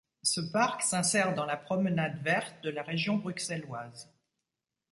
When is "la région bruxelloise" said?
2.71-4.11